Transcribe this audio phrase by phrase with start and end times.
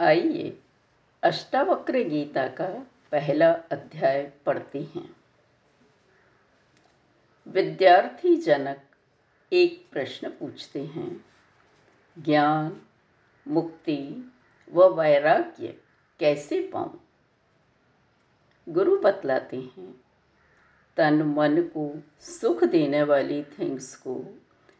[0.00, 0.58] आइए
[1.22, 5.16] अष्टावक्र गीता का पहला अध्याय पढ़ते हैं।
[7.48, 8.80] विद्यार्थी जनक
[9.52, 11.24] एक प्रश्न पूछते हैं।
[12.18, 12.82] ज्ञान,
[13.48, 14.32] मुक्ति
[14.72, 15.80] व वैराग्य
[16.20, 17.00] कैसे पाऊँ?
[18.68, 20.00] गुरु बतलाते हैं,
[20.96, 24.24] तन मन को सुख देने वाली थिंग्स को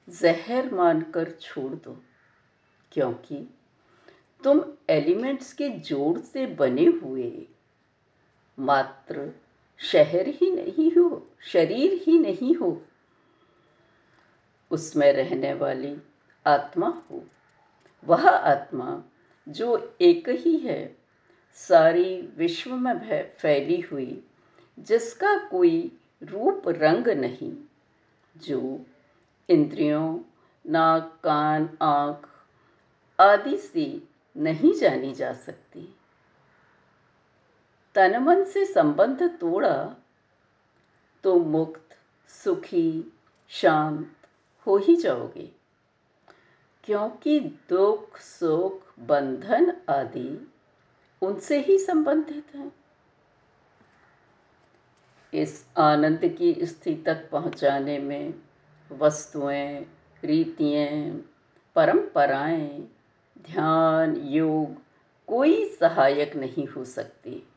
[0.09, 2.03] जहर मानकर छोड़ दो,
[2.93, 3.58] क्योंकि
[4.45, 7.47] तुम एलिमेंट्स के जोड़ से बने हुए।
[8.59, 9.33] मात्र
[9.79, 12.83] शहर ही नहीं हो, शरीर ही नहीं हो।
[14.71, 15.99] उसमें रहने वाली
[16.47, 17.25] आत्मा हो।
[18.05, 19.03] वह आत्मा
[19.49, 20.97] जो एक ही है,
[21.55, 24.25] सारी विश्व में फैली हुई,
[24.79, 27.53] जिसका कोई रूप रंग नहीं,
[28.37, 28.87] जो
[29.49, 30.21] इंद्रियों,
[30.67, 32.29] नाक, कान, आँख
[33.21, 34.03] आदि से
[34.39, 35.97] नहीं जानी जा सकती।
[37.95, 39.97] तन मन से संबंध तोड़ा
[41.25, 41.97] तो मुक्त,
[42.29, 43.13] सुखी,
[43.49, 44.17] शांत
[44.67, 45.53] हो ही जाओगे।
[46.85, 50.53] क्योंकि दुख सुख बंधन आदि
[51.23, 52.73] उनसे ही संबंधित हैं।
[55.35, 58.35] इस आनंद की स्थिति तक पहुँचाने में
[58.93, 59.87] वस्तुएँ,
[60.25, 61.19] रीतियाँ,
[61.75, 62.89] परंपराएँ
[63.43, 64.83] ध्यान योग
[65.27, 67.49] कोई सहायक नहीं हो सकती।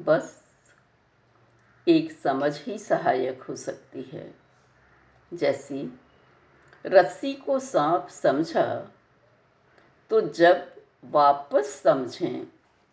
[0.00, 0.44] बस
[1.88, 4.34] एक समझ ही सहायक हो सकती है।
[5.34, 6.00] जैसी,
[6.86, 8.90] रस्सी को सांप समझा
[10.10, 10.74] तो जब
[11.04, 12.46] वापस समझें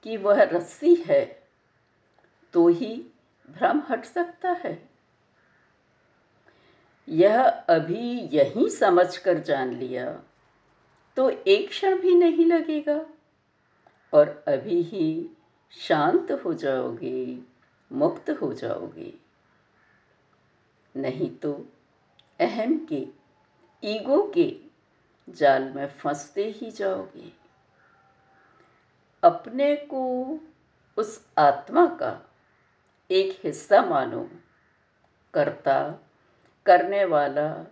[0.03, 1.43] कि वह रस्सी है
[2.53, 3.05] तो ही
[3.49, 4.89] भ्रम हट सकता है।
[7.09, 10.19] यह अभी यही समझ कर जान लिया।
[11.15, 13.05] तो एक क्षण भी नहीं लगेगा।
[14.13, 15.29] और अभी ही
[15.71, 17.39] शांत हो जाओगे,
[17.91, 19.13] मुक्त हो जाओगे।
[20.95, 21.65] नहीं तो
[22.39, 23.07] अहम के,
[23.83, 24.57] ईगो के
[25.29, 27.33] जाल में फंसते ही जाओगे।
[29.23, 30.39] अपने को
[30.97, 32.29] उस आत्मा का
[33.11, 34.29] एक हिस्सा मानो।
[35.33, 35.95] करता,
[36.65, 37.65] करने वाला,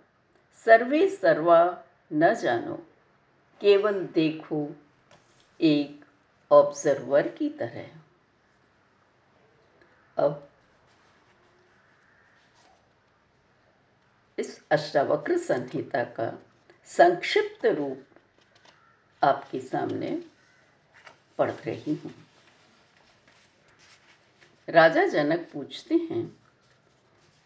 [0.65, 2.85] सर्वे सर्वा न जानो।
[3.61, 4.75] केवल देखो
[5.61, 6.05] एक
[6.51, 7.89] ऑब्जर्वर की तरह।
[10.17, 10.49] अब
[14.37, 16.31] इस अष्टावक्र संहिता का
[16.85, 18.05] संक्षिप्त रूप
[19.21, 20.23] आपके सामने
[21.37, 22.13] पढ़ रही हूँ।
[24.69, 26.25] राजा जनक पूछते हैं,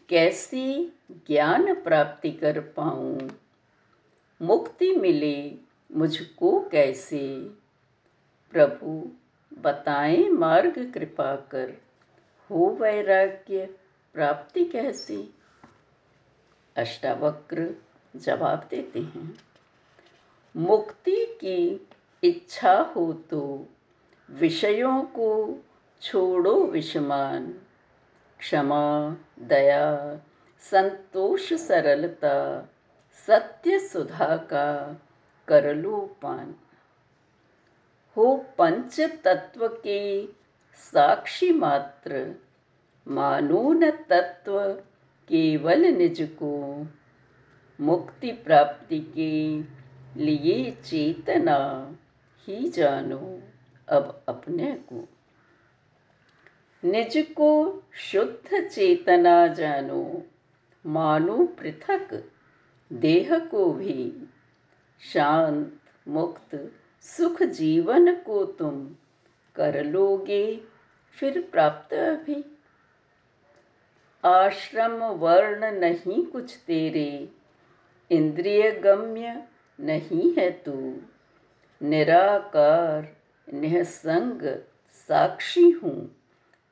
[0.10, 3.30] कैसी ज्ञान प्राप्ति कर पाऊँ?
[4.42, 5.36] मुक्ति मिले
[5.94, 7.40] मुझको कैसे?
[8.52, 9.12] प्रभु,
[9.62, 11.74] बताएँ मार्ग कृपा कर।
[12.52, 13.76] हो वैराग्य,
[14.14, 15.30] प्राप्ति कैसे?
[16.78, 17.76] अष्टावक्र
[18.16, 19.40] जवाब देते हैं।
[20.58, 21.88] मुक्ति की
[22.24, 23.68] इच्छा हो तो
[24.30, 25.60] विषयों को
[26.02, 27.54] छोड़ो विषमान।
[28.40, 30.18] क्षमा, दया,
[30.60, 32.70] संतोष, सरलता,
[33.28, 34.98] सत्य सुधा का
[35.48, 36.56] कर लो पान।
[38.18, 40.28] हो पंच तत्व के
[40.76, 42.36] साक्षी मात्र,
[43.08, 44.74] मानो न तत्व
[45.28, 46.86] केवल निज को।
[47.82, 49.62] मुक्ति प्राप्ति के
[50.24, 51.92] लिए चेतना
[52.48, 53.42] ही जानो
[53.90, 55.08] अब अपने को।
[56.86, 60.24] निज को शुद्ध चेतना जानो,
[60.86, 62.32] मानो पृथक
[62.94, 64.23] देह को भी
[65.04, 66.72] शांत, मुक्त,
[67.02, 68.86] सुख जीवन को तुम
[69.56, 70.62] कर लोगे,
[71.12, 72.58] फिर प्राप्त अभी।
[74.26, 77.30] आश्रम वर्ण नहीं कुछ तेरे,
[78.12, 79.44] इंद्रिय गम्य
[79.80, 80.98] नहीं है तू।
[81.82, 83.08] निराकार,
[83.54, 84.42] निसंग
[84.94, 86.16] साक्षी हूँ,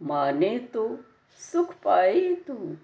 [0.01, 0.99] माने तो
[1.39, 2.77] सुख पाए तू।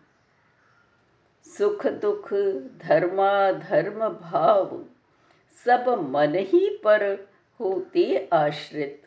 [1.57, 2.33] सुख दुख
[2.77, 4.85] धर्मा धर्म भाव
[5.65, 7.27] सब मन ही पर
[7.59, 9.03] होते आश्रित।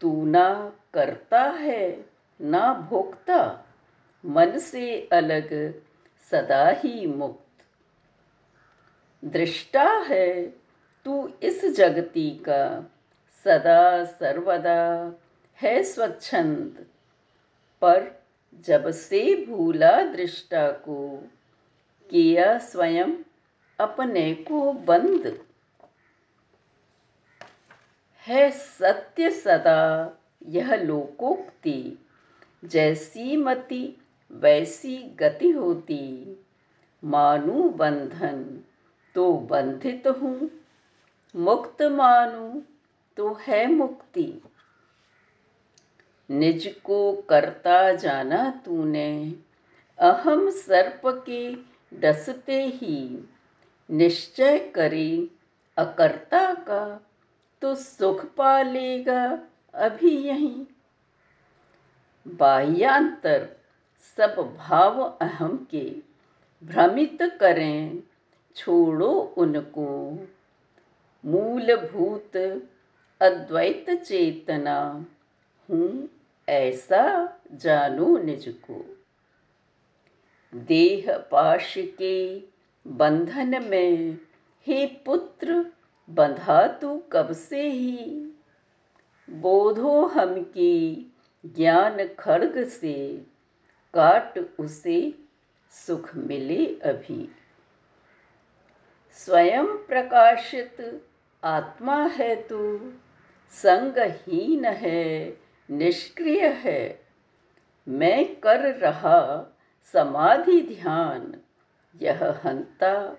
[0.00, 2.04] तू ना करता है,
[2.40, 3.66] ना भोगता,
[4.26, 5.74] मन से अलग
[6.30, 7.64] सदा ही मुक्त।
[9.24, 10.48] दृष्टा है
[11.04, 12.90] तू इस जगती का,
[13.44, 15.12] सदा सर्वदा
[15.62, 16.86] है स्वच्छंद।
[17.80, 18.22] पर
[18.60, 21.28] जब से भूला दृष्टा को,
[22.10, 23.08] किया स्वयं
[23.82, 25.46] अपने को बंद।
[28.20, 30.12] है सत्य सदा,
[30.46, 32.06] यह लोकोक्ति।
[32.64, 33.96] जैसी मति,
[34.32, 36.36] वैसी गति होती।
[37.04, 38.64] मानू बंधन
[39.14, 40.50] तो बंधित हूँ।
[41.36, 42.62] मुक्त मानू
[43.16, 44.42] तो है मुक्ति।
[46.30, 49.36] निज को करता जाना तूने।
[49.98, 51.54] अहम सर्प के
[52.00, 53.28] डसते ही।
[53.88, 55.28] निश्चय करे
[55.76, 56.84] अकर्ता का
[57.62, 59.24] तो सुख पालेगा
[59.74, 60.64] अभी यहीं।
[62.26, 63.48] बाह्यांतर
[64.16, 65.84] सब भाव अहम के
[66.62, 68.02] भ्रमित करें,
[68.56, 69.88] छोड़ो उनको।
[71.24, 72.36] मूलभूत
[73.20, 75.06] अद्वैत चेतना,
[75.68, 76.08] हूँ
[76.48, 77.04] ऐसा
[77.52, 78.84] जानो निज को।
[80.54, 82.38] देह पाश के
[82.86, 84.18] बंधन में।
[84.66, 85.72] हे पुत्र,
[86.10, 88.28] बंधा तू कब से ही।
[89.30, 91.06] बोधो हम की
[91.46, 93.26] ज्ञान खड़ग से।
[93.94, 95.14] काट उसे,
[95.70, 97.32] सुख मिले अभी।
[99.12, 101.06] स्वयं प्रकाशित
[101.44, 102.92] आत्मा है तू।
[103.50, 105.36] संगहीन है,
[105.70, 107.06] निष्क्रिय है।
[107.88, 109.46] मैं कर रहा
[109.84, 111.41] समाधि ध्यान।
[112.00, 113.16] यह हंता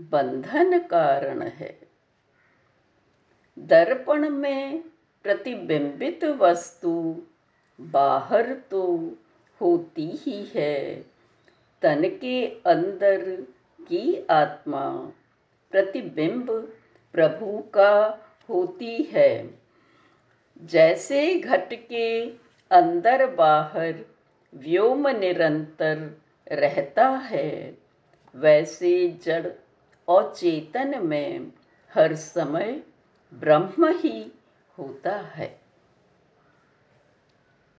[0.00, 1.80] बंधन कारण है।
[3.58, 4.84] दर्पण में
[5.22, 7.22] प्रतिबिंबित वस्तु
[7.80, 9.14] बाहर तो
[9.60, 11.04] होती ही है।
[11.82, 13.40] तन के अंदर
[13.80, 15.12] की आत्मा
[15.70, 16.50] प्रतिबिंब
[17.12, 18.18] प्रभु का
[18.48, 19.60] होती है।
[20.62, 22.26] जैसे घट के
[22.70, 23.94] अंदर बाहर
[24.54, 26.20] व्योम निरंतर
[26.52, 27.85] रहता है
[28.36, 29.46] वैसे जड़
[30.08, 31.52] और चेतन में
[31.94, 32.82] हर समय
[33.34, 34.32] ब्रह्म ही
[34.78, 35.65] होता है।